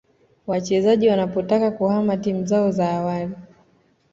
[0.47, 3.35] wachezaji wanapotaka kuhama timu zao za awali